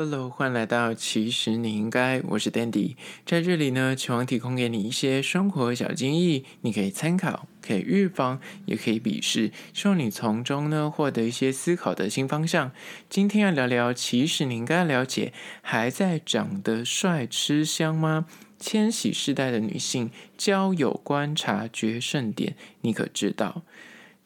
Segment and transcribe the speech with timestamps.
[0.00, 2.94] Hello，欢迎来到其实你应该，我是 Dandy，
[3.26, 12.70] 在这里呢，希望提供给你一些生活小建议，你可以参考，可以预防，也可以鄙视，希望你从中呢获得一些思考的新方向。
[13.10, 15.32] 今天要聊聊，其实你应该了解，
[15.62, 18.26] 还在长得帅吃香吗？
[18.60, 23.62] 千禧世代的女性交友观察决胜点，你可知道？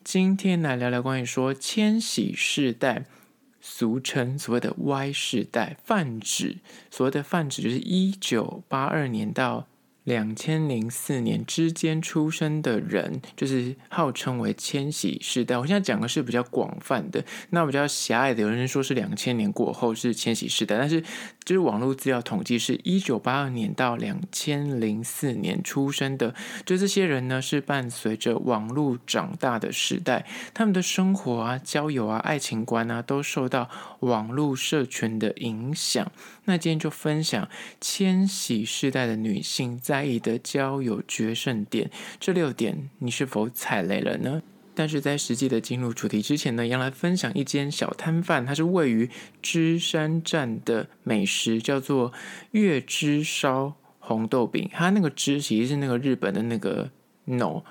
[0.04, 3.06] 今天来聊聊关于说千禧世代。
[3.64, 6.58] 俗称所谓的 Y 世代，泛指
[6.90, 9.68] 所谓的泛指就是一九八二年到
[10.04, 15.56] 两千零四年之间出生的人，就是号称为千禧世代。
[15.56, 21.00] 我现在讲的是比较广泛的，那比较狭隘的，有人说是两千年过后是千禧世代，但是
[21.44, 26.34] 就是网络资料统计是一九八二年到两千零四年出生的，
[26.66, 36.10] 就这些人呢是伴随着网络长大的时代，他们的生活啊、交友啊、爱情观啊，都受到网络社群的影响。
[36.44, 37.48] 那今天就分享
[37.80, 44.42] 千禧世代的女性在意的交友决胜点，这六点你是否踩雷了呢？
[44.74, 49.10] 但是在实际的进入主题之前呢，要来分享一间小摊贩，它是位于
[49.42, 52.12] 芝山站的美食，叫做
[52.52, 54.70] 月枝烧红豆饼。
[54.72, 56.90] 它那个芝其实是那个日本的那个
[57.26, 57.62] no。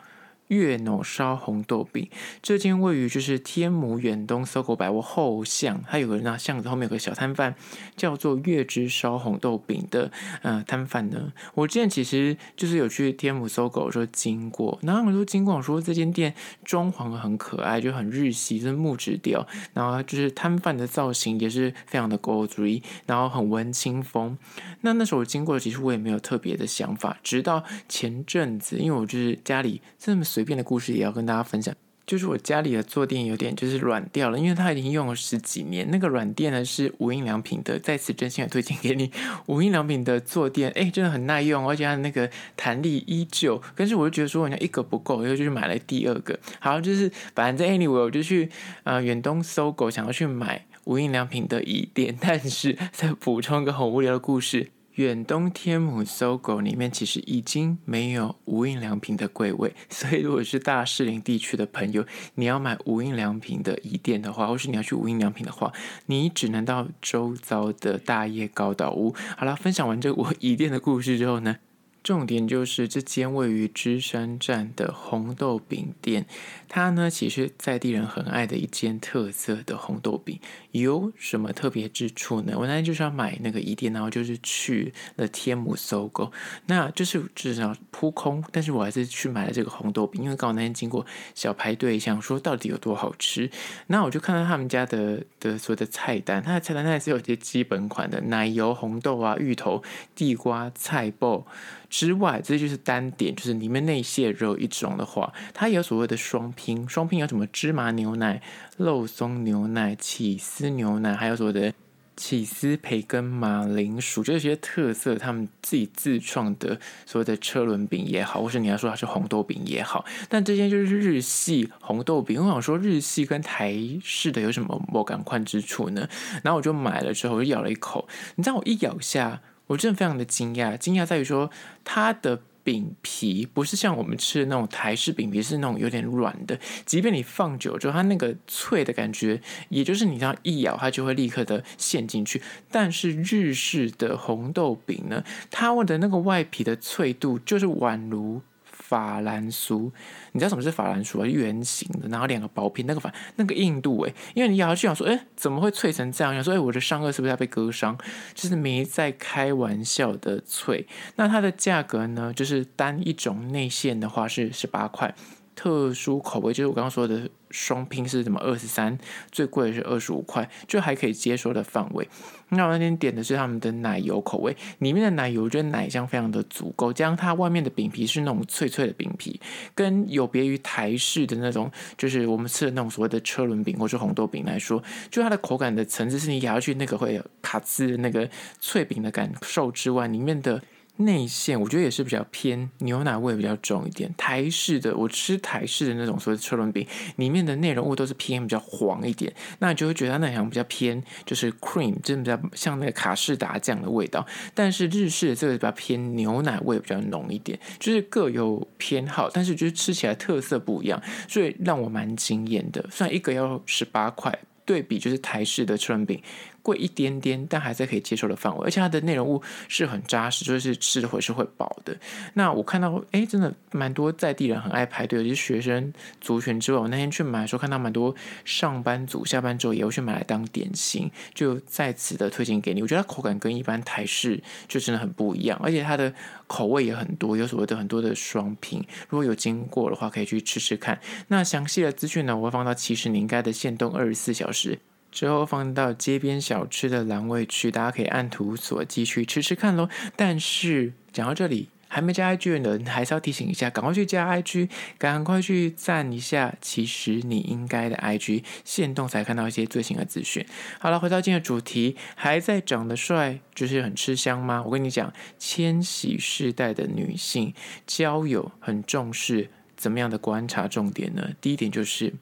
[0.51, 2.09] 月脑烧红豆饼，
[2.41, 7.55] 这间位于就是天母远东搜狗百货后巷，它有个那巷子后面有个小摊贩，
[7.95, 11.31] 叫做月之烧红豆饼的呃摊贩呢。
[11.53, 16.33] 我之前其实就是有去天母搜狗说经过，然后我就经过说这间店
[16.65, 24.37] 装潢很可爱，就很日系，就是木质调，然后就是摊贩的造型也是非常的 gory，然后很文青风。
[24.81, 30.40] 那那时候我经过，其实我也没有特别的想法，直到前阵子，因为我就是家里这么随。
[30.41, 31.71] 随便的故事也要跟大家分享，
[32.07, 35.87] 就是我家里的坐垫有点就是软掉了，因为它已经用了十几年。
[35.91, 39.11] 那个软垫呢是无印良品的，在此真心的推荐给你。
[39.45, 43.61] 无印良品的坐垫，哎，真的很耐用，而且它的那个弹力依旧。
[43.75, 46.39] 但是我就觉得说，好像一个不够，又就是买了第二个。
[46.59, 48.49] 好，就是反正 anyway，我就去
[48.81, 54.71] 呃远东搜狗想要去买无印良品的椅垫，但是再补充一个很无聊的故事。
[54.95, 65.71] 远东天母搜狗里面其实已经没有无印良品的柜位，所以如果是大士林地区的朋友，你要买无印良品的椅垫的话，或是你要去无印良品的话，
[66.07, 69.15] 你只能到周遭的大叶高岛屋。
[69.37, 71.57] 好了，分享完这我椅垫的故事之后呢，
[72.03, 76.25] 重点就是这间位于芝山站的红豆饼店，
[76.67, 80.39] 它呢其实在地人很爱的一间特色的红豆饼，
[80.71, 82.53] 有什么特别之处呢？
[82.57, 86.31] 我那天就是要买那个一店，然后就是去了天母 SOGO，
[86.65, 93.51] 那就是至少扑空，但是我还是去买了这个红豆饼，因为刚好那天经过小排队，想说到底有多好吃，
[93.87, 99.83] 那我就看到他们家的的所有的菜单，它的菜单它还是有些基本款的奶油红豆啊、芋头、
[100.15, 101.43] 地瓜、菜脯。
[101.91, 108.41] 之外，这就是单点，就是里面内馅肉一种的话，它也有所谓的双拼，双拼有什么芝麻牛奶、
[108.77, 111.73] 肉松牛奶、起司牛奶，还有所谓的
[112.15, 122.41] 起司培根、马铃薯，这些特色，他们自己自创的所谓的车轮饼也好，或是你要说它是红豆饼也好，但这些就是日系红豆饼。
[122.41, 126.07] 我想说，日系跟台式的有什么不相关之处呢？
[126.41, 129.41] 然后我就买了之后，我就咬了一口，你知道我一咬下。
[129.71, 131.49] 我真的非常的惊讶，惊讶在于说
[131.83, 136.59] 它的饼皮不是像我们吃的那种台式饼皮，是那种有点软的。
[136.85, 142.41] 即便你放久之后，它那个脆的感觉，也就是你这样一咬，它就会立刻的陷进去。
[142.69, 148.41] 但是日式的红豆饼呢，它的那个外皮的脆度就是宛如。
[148.91, 149.89] 法兰酥，
[150.33, 151.25] 你知道什么是法兰酥啊？
[151.25, 156.33] 圆形的，然后两个薄片，那个反那个硬度诶，因为你咬下去想说，诶，怎么会脆成这样？
[156.33, 157.97] 想说，诶，我的上颚是不是要被割伤？
[158.33, 160.85] 就是没在开玩笑的脆。
[161.15, 162.33] 那它的价格呢？
[162.35, 165.15] 就是单一种内馅的话是十八块。
[165.55, 168.97] 特殊口味就是我刚刚说的双拼是什么二十三，
[169.31, 172.07] 最贵的是二十五块，就还可以接受的范围。
[172.49, 179.39] 那我那天点的是他们的奶油口味，里面的奶油我觉得奶香非常的足够，加上它外面的饼皮是那种脆脆的饼皮，
[179.73, 190.61] 跟有别于台式的那种，就是我们吃的那种所谓的车轮饼或是红豆饼来说，就它的口感的层次是你咬下去那个会有卡兹那个脆饼的感受之外，里面的。
[191.05, 196.87] 内馅我觉得也是比较偏牛奶味比较重一点，台式的我吃台式的那种所谓车轮饼，
[197.17, 204.25] 里面的内容物都是偏比较黄一点，那你就会觉得它那好像比较偏就是 cream，真的比较像那个卡士达酱的味道。
[204.53, 212.85] 但是日式的这个比较偏牛奶味比较浓一点，就是各有偏好，但是就是吃起来特色不一样，所以让我蛮惊艳的。
[212.91, 214.37] 虽然一个要十八块。
[214.63, 216.21] 对比就是台式的车轮饼
[216.61, 221.97] 贵一点点，但还在可以接受的范围，而且它的内容物是很扎实，就是吃的会是会饱的。
[222.33, 228.15] 那我看到，哎，真的蛮多在地人很爱排队，尤其是学生族群之外，我那天去买的时候看到蛮多
[228.45, 232.81] 上班族下班之后也会去买来当点心，就在此的推荐给你。
[232.81, 236.13] 我觉得它口感跟一般台式就真的很不一样，而且它的
[236.47, 238.83] 口味也很多，有所谓的很多的双拼。
[239.09, 240.99] 如果有经过的话，可以去吃吃看。
[241.29, 244.79] 那详细的资讯呢，我会放到其实你应该的限动二十四小时。
[245.11, 249.89] 之后放到街边小吃的栏位去，大家可以按图索骥去吃吃看喽。
[250.15, 256.55] 但是讲到这里，还没加 IG 的人，还是要提醒一下，赶快去加 IG，赶快去赞一下。
[256.61, 260.45] 其实你应该的 IG 限动才看到一些最新的资讯。
[260.79, 264.63] 好了，回到今天的主题，还在长得帅就是很吃香吗？
[264.65, 267.53] 我跟你讲，千禧世代的女性
[267.85, 271.31] 交友很重视怎么样的观察重点呢？
[271.41, 272.13] 第一点就是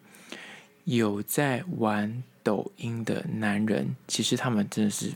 [0.85, 2.23] 有在玩。
[2.43, 5.11] 抖音的男人，其实他们真的是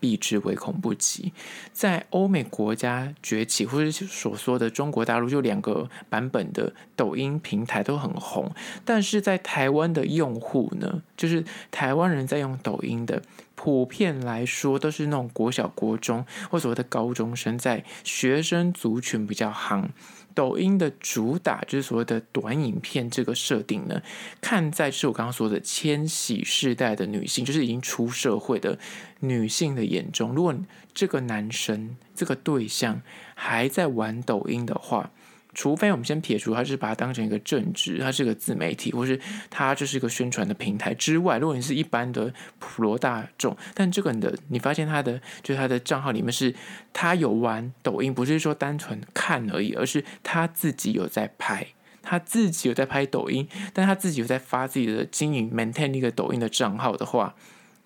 [0.00, 1.32] 避之唯恐不及。
[1.72, 8.52] 在欧美国家崛起，或者所说的中国大陆，就两个版本的抖音平台都很红。
[8.84, 13.20] 但是在台湾的用户呢，就是台湾人在用抖音的，
[13.56, 19.88] 普遍来说都是那种国小、国中或所谓的高中生，在学生族群比较夯。
[20.38, 24.00] 抖音的主打就是所谓的短影片，这个设定呢，
[24.40, 28.78] 看在是我刚刚说的千禧世代的女性，就是已经出社会的
[29.18, 30.54] 女性的眼中，如果
[30.94, 33.02] 这个男生这个对象
[33.34, 35.10] 还在玩抖音的话。
[35.58, 39.18] 除非我们先撇除他，是把它当成一个正职，他是个自媒体，或是
[39.50, 46.54] 他就是一个宣传的平台之外，如果你是一般的普罗大众，但这个人的你发现他的就是他的账号里面是
[46.92, 51.66] 他有玩抖音，不是说单纯看而已，而是他自己有在拍，
[52.02, 57.34] 他自己有在拍抖音，但他自己有在发自己的经营 maintain 一个抖音的账号的话，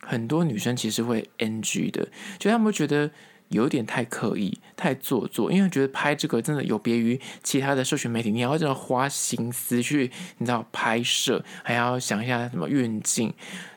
[0.01, 2.09] 很多女生其实会 NG 的，
[2.39, 3.11] 就他们会觉得。
[3.52, 13.32] 有点太刻意、太做作，因为觉得拍这个真的有别于其他的社群媒体，你要真的花心思去，你知道拍摄，还要想一下什么运镜。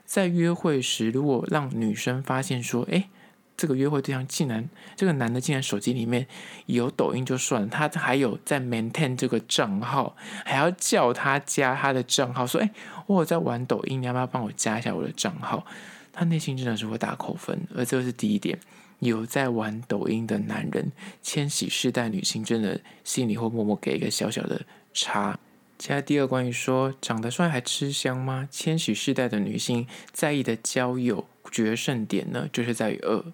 [0.06, 3.10] 在约会时，如果让女生发现说，诶，
[3.57, 6.27] 这个约会对象竟然这个男的竟然手机里面
[6.68, 12.69] 有抖音就算了，他还有在 maintain 这个账号，还要叫他加他的账号，说，诶，
[13.07, 15.66] 我在玩抖音，你要不要帮我加一下我的账号？
[16.13, 18.57] 他内心真的是会打扣分，而这是第一点。
[19.00, 25.38] 有在玩抖音的男人，千禧世代女性真的心里会默默给一个小小的叉。
[25.78, 28.48] 接下来第二，关于说长得帅还吃香吗？
[28.50, 33.26] 千禧世代的女性在意的交友决胜点呢，就是在于二，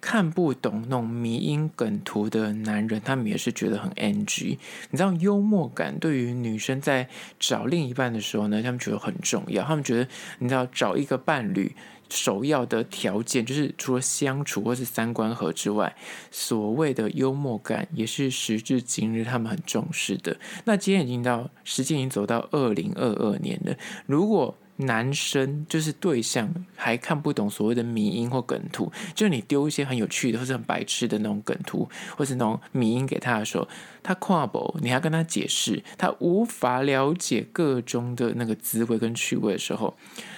[0.00, 4.58] 看不懂那种迷因梗图的男人，他们也是觉得很 NG。
[4.90, 7.08] 你知道幽默感对于女生在
[7.38, 9.62] 找另一半的时候呢，他们觉得很重要。
[9.62, 10.08] 他们觉得
[10.40, 11.76] 你知道找一个伴侣。
[12.10, 15.94] 首要的条件就是除了相处或是三观合之外，
[16.30, 20.36] 所谓的幽默感也是时至今日他们很重视的。
[20.64, 23.76] 那今天已经到，时间已经走到二零二二年了，
[24.06, 33.66] 如果男生就是对象还看不懂所谓的迷因或梗图，就是你丢一些很有趣的或是很白痴的那种梗图，或是那种迷因给他的时候，
[34.08, 39.94] 他跨不，你还跟他解释，他无法了解个中的那个滋味跟趣味的时候，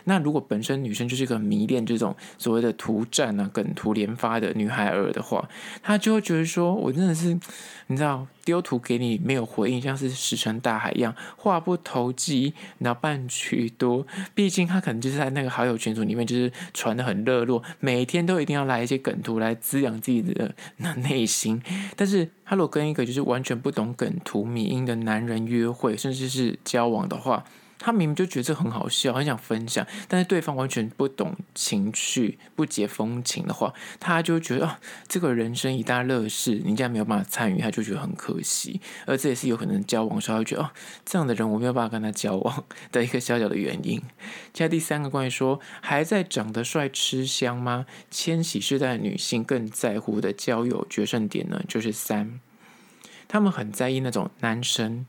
[0.07, 5.49] 那如果本身女生就是一个迷恋这种所谓的图战啊梗图连发的女孩儿的话，
[5.85, 7.39] 她就会觉得说，我真的是，
[7.87, 8.27] 你知道。
[8.43, 14.05] 丢图给你没有回应，像是石沉大海一样，话不投机，那半句多。
[14.35, 21.63] 毕竟他可能就是在那个好友群组里面，就是传得很热络，每天都一定要来一些梗图来滋养自己的那内心。
[21.95, 27.45] 但是他如果跟一个就是完全不懂梗图迷音的男人约会，甚至是交往的话，
[27.83, 38.83] 他明明就觉得这很好笑，很想分享，但是对方完全不懂情趣、不解风情的话，他就觉得啊，这个人生一大乐事，你竟然没有办法参与，他就觉得很可惜。
[39.07, 40.71] 而这也是有可能交往时候，觉得哦，
[41.07, 43.99] 这样的人我没有办法跟他交往 的一个小小的原因。
[44.53, 47.87] 接下第三个关于说，还在长得帅吃香吗？
[48.11, 52.39] 千禧世代女性更在乎的交友决胜点呢，就是三，
[53.27, 55.07] 他们很在意那种男生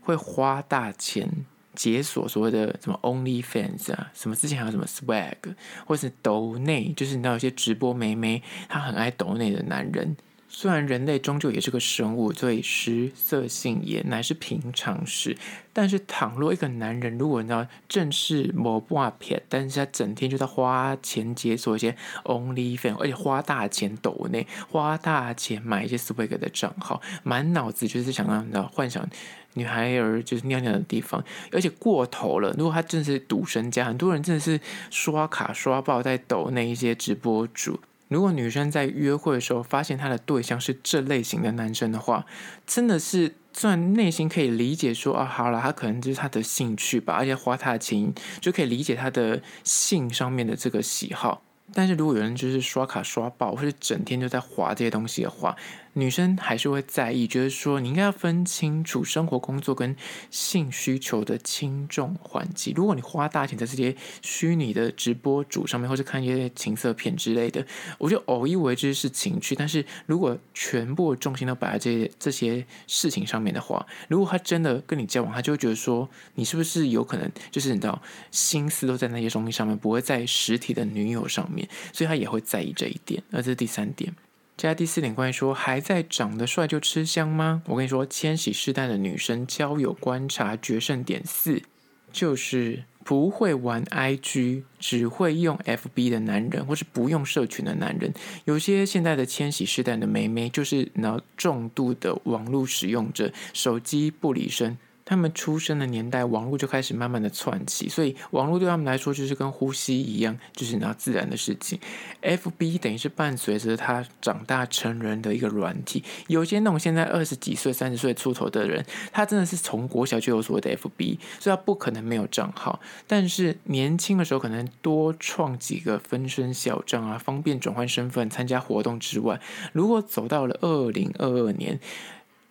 [0.00, 1.44] 会花大钱。
[1.78, 5.54] 解锁所谓的什么 OnlyFans 啊，什么之前还有什么 Swag，
[5.86, 10.16] 或是抖内，就是你知道有些直播妹妹，她很爱抖内的男人，
[10.48, 15.38] 虽然人类终究也是个生物，所以食色性也乃是平常事。
[15.72, 21.94] 但是，倘若一个男人如果你知道正是某挂片，但是他整天就在花钱解锁一些
[22.24, 29.08] OnlyFans，而且花大钱抖内，花大钱买一些 Swag 的账号，满脑子就是想让你知道幻想
[29.54, 32.54] 女孩儿就是尿尿的地方，而且过头了。
[32.56, 37.80] 如果他真的是赌神家，很多人真的是刷卡刷爆在抖那一些直播主。
[38.08, 42.24] 如果女生在约会的时候发现她的对象是这类型的男生的话，
[42.66, 51.42] 真的是虽然内心可以理解说啊，好了，他可能就是他的兴趣吧，而且花他的钱就可以理解他的性上面的这个喜好。
[51.74, 55.54] 但是如果有人就是刷卡刷爆，或者整天就在滑这些东西的话，
[55.94, 59.96] 女生还是会在意，觉得说你应该要分清楚生活、工作跟
[60.30, 62.72] 性需求的轻重缓急。
[62.76, 67.66] 如果你花大钱在这些虚拟的直播主上面，或者看一些情色片之类的，
[67.98, 69.54] 我觉得偶一为之是情趣。
[69.54, 83.22] 但是如果全部重心都摆在这些这些事情上面的话，如果他真的跟你交往，他就会觉得说你是不是有可能就是你知道心思都在那些东西上面，不会在实体的女友上面，所以他也会在意这一点。
[83.32, 84.14] 而这是第三点。
[84.58, 87.62] 接下来第四点，关于说还在长得帅就吃香吗？
[87.66, 91.62] 我跟你说，千禧世代的女生交友观察决胜点四，
[92.10, 98.12] 就是不会玩 IG，只会用 FB 的男人，或是不用社群的男人。
[98.46, 104.76] 有些现在的千禧世代的妹妹，就是那重度的网络使用者，手机不离身。
[105.08, 111.80] 他们出生的年代，网络就开始慢慢的窜起，所以网络对他们来说就是跟呼吸一样，就是那自然的事情。
[112.20, 116.04] FB 等于是伴随着他长大成人的一个软体。
[116.26, 122.78] 有些那种现在二十几岁、三十岁出头的人，他真的是从国小就有所谓的 FB，所以他不可能没有账号。
[123.06, 129.40] 但是年轻的时候可能多创几个分身小账啊，方便转换身份、参加活动之外，
[129.72, 131.80] 如果走到了二零二二年，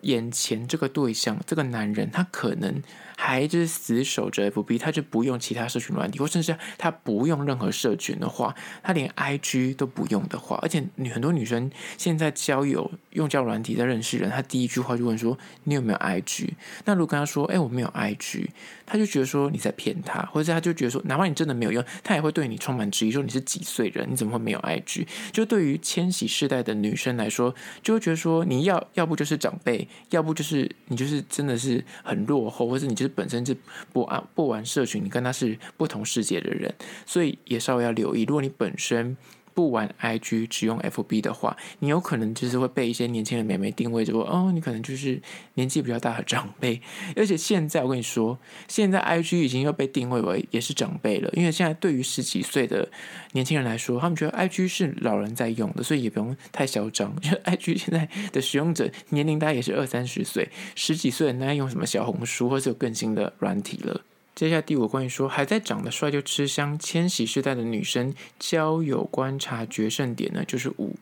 [0.07, 2.81] 眼前这个对象，这个男人，他可能。
[3.19, 15.35] 还就是死守着 FB，他就不用其他社群软体，或甚至他不用任何社群的话，他连 IG 都不用的话，而且女很多女生现在交友用交友软体在认识人，他第一句话就问说
[15.65, 16.49] ：“你有没有 IG？”
[16.85, 18.49] 那如果跟他说：“哎，我没有 IG”，
[18.85, 24.07] 他就觉得说你在骗他，或者他就觉得说，哪怕你真的没有用，他也会对你充满质疑，说你是几岁人？
[24.11, 25.07] 你怎么会没有 IG？
[25.31, 33.13] 就对于千禧世代的女生来说，就会觉得说你要要不就是长辈，要不就是你就是真的是很落后，或者你就是。
[33.17, 33.55] 本身就
[33.91, 36.71] 不按不玩社群，你跟他是不同世界的人，
[37.05, 38.23] 所以也稍微要留意。
[38.25, 39.17] 如果你本身
[39.57, 45.19] 不玩 IG，只用 FB 的话，你有可能就是会被一些年轻的美眉定位说，哦，你可能就是
[45.55, 46.79] 年纪比较大的长辈。
[47.17, 48.37] 而且现在我跟你说，
[48.67, 52.87] 现在 IG 已经又被定位为也是长辈了，因为现在对于十几岁的
[53.31, 57.11] 年轻人来说，他们觉得 IG 是老人在用的，所以也不用太嚣张。
[57.19, 64.01] 就 IG 现在的使用者年龄大概也是二三十岁，十几岁的人在用什么小红书，或是有更新的软体了。
[64.37, 70.95] 接下来第五关于说还在长得帅就吃香，千禧世代的女生交友观察决胜点呢，就是五，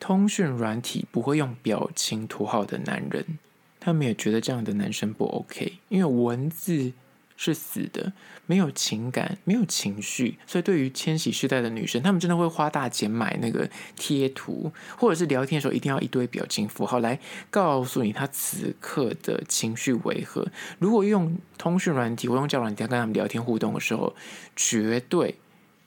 [0.00, 3.38] 通讯软体不会用表情图号的男人，
[3.78, 6.94] 他们也觉得这样的男生不 OK，因为文字。
[7.36, 8.12] 是死的，
[8.46, 17.18] 没有情感，没有情绪，所以对于千禧世代的女生，她们真的会花大钱买那个贴图，或者是聊天的时候一定要一堆表情符号来
[17.50, 20.46] 告诉你她此刻的情绪为何。
[20.78, 24.14] 如果用通讯软体或用交友软体跟他们聊天互动的时候，
[24.54, 25.34] 绝对。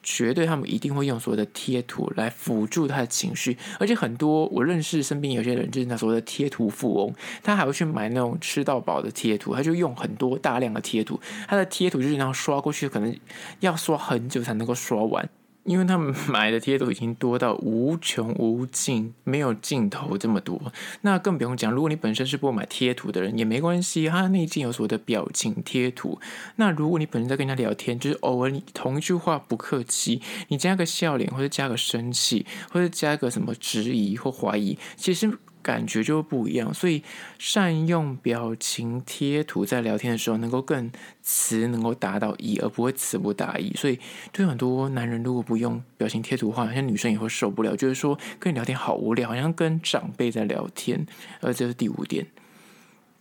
[0.02, 13.14] 绝对，他们一定会用所谓的贴图来辅助他的情绪，而且很多我认识身边有些人就是那所谓的贴图富翁，他还会去买那种吃到饱的贴图，他就用很多大量的贴图，他的贴图就是那样刷过去，可能
[13.60, 15.28] 要刷很久才能够刷完。
[15.70, 20.60] 因为他们买的贴图已经多到无穷无尽，没有尽头这么多。
[21.02, 26.18] 那更不用讲，如果你本身是不买贴图的人也没关系，他内建有所谓的表情贴图。
[26.56, 35.38] 那如果你本身在跟人家聊天，就是偶尔你同一句话不客气，你加个笑脸或者加个生气，或者加个什么质疑或怀疑，其实。
[35.62, 37.02] 感觉就不一样，所以
[37.38, 40.90] 善用表情贴图在聊天的时候，能够更
[41.22, 43.72] 词能够达到意，而不会词不达意。
[43.74, 43.98] 所以
[44.32, 51.06] 对很多男人，如果不用表情贴图的话，好像女生也会受不了，就是说跟你聊天好无聊，好像跟长辈在聊天。
[51.40, 52.26] 而这是第五点。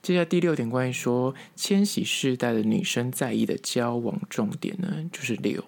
[0.01, 5.63] 接下来第六点，关于说千禧世代的女生在意的交往重点呢，就是六。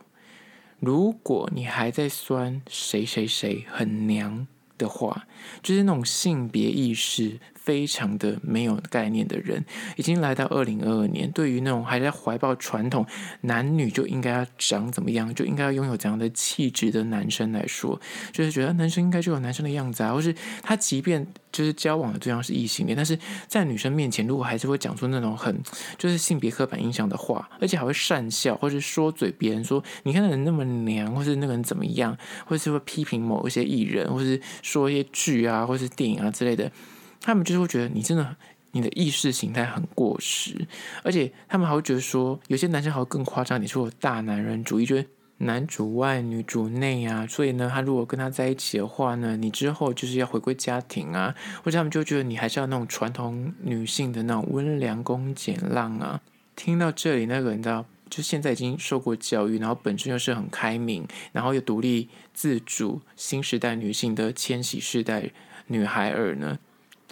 [0.79, 4.47] 如果你还在酸谁谁谁很娘。
[4.81, 5.27] 的话，
[5.61, 9.63] 就是那种性别意识非常的没有概念的人。
[9.95, 13.05] 已经来到二零二二年，对于那种还在怀抱传统
[13.41, 17.99] 男女就应该要长怎么样，就应该要拥有怎样的气质的男生来说，
[18.31, 25.61] 就是觉得男生应该就有男生的样子啊，或是他即便就是交往的对象是异性恋，但是在女生面前，如果还是会讲出那种很
[25.97, 36.71] 就是性别刻板印象的话，而且还会讪笑，或是说嘴别人说你看那人那么娘，或是那个人怎么样，或是会批评某一些艺人，或是说一些剧啊，或是电影啊之类的，
[37.21, 38.35] 他们就是会觉得你真的
[38.71, 40.67] 你的意识形态很过时，
[41.03, 45.07] 而且他们还会觉得说有些男生还会更夸张，你说我大男人主义，觉得。
[45.43, 56.21] 男主外女主内啊，所以呢，他如果跟他在一起的话呢，你之后就是要回归家庭啊，或者他们就觉得你还是要那种传统女性的那种温良恭俭让啊。
[56.55, 65.31] 听到这里，那个你知道，就现在已经受过教育，然后本身又是很开明，然后又独立自主、新时代女性的千禧世代
[65.65, 66.59] 女孩儿呢。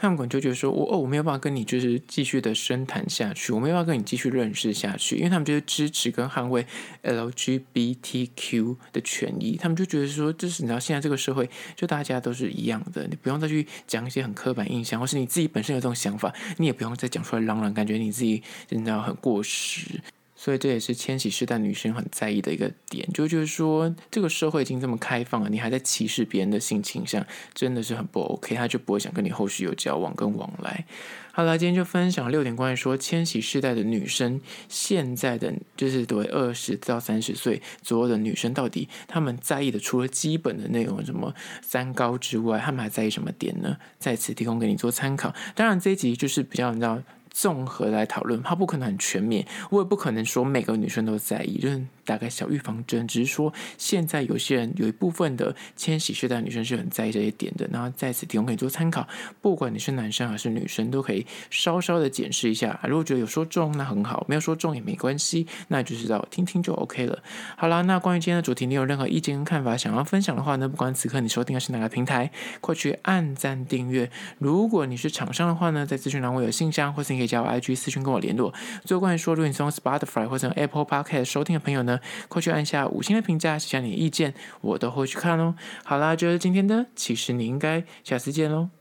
[0.01, 6.65] 他们可能就觉得说，我哦，我没有办法跟你就是继续的深谈下去，我没有办法跟你继续认识下去，因为他们就是支持跟捍卫
[7.03, 19.99] LGBTQ 的权益，他们就觉得说，就是你知道现在这个社会，就大家都是一样的，你不用再去讲一些很刻板印象，或是你自己本身有这种想法，你也不用再讲出来嚷嚷，感觉你自己你知道很过时。
[20.41, 30.86] 所以这也是千禧世代女生很在意的一个点，就就是说，这个社会已经这么开放了，你还在歧视别人的性倾向，真的是很不 OK，他就不会想跟你后续有交往跟往来。
[31.34, 43.75] 好了，今天就分享六点关于说千禧世代的女生，现在的就是对二十到三十岁左右的女生，到底她们在意的，除了基本的那种什么三高之外，她们还在意什么点呢？
[44.00, 45.36] 在此提供给你做参考。
[45.53, 46.98] 当然，这一集就是比较你知道。
[47.29, 59.07] 综合来讨论，它不可能很全面，我也不可能说每个女生都在意，就是大概小预防针，只是说现在有些人有一部分的千禧世代女生是很在意这一点的，然后在此提供给你做参考，
[59.41, 62.79] 不管你是男生还是女生，都可以稍稍的检视一下。
[62.83, 67.21] 如果觉得有说中，那很好；没有说中也没关系，那就知道听听就 OK 了。
[67.55, 74.09] 好啦，那关于今天的主题，你有任何意见跟看法想要分享的话呢，不管此刻你收听的是哪个平台，快去按赞订阅。
[74.39, 78.53] 如果你是厂商的话呢，在资讯栏我有信箱，或是可以加我 IG 私讯跟我联络。
[78.85, 85.55] 最后关于说，如果你从 Spotify 或者 Apple Podcast 收听的朋友呢，快去按下五星的评价，写下你的意见，我都会去看哦。
[85.83, 88.78] 好啦，就是今天的，其实你应该下次见喽。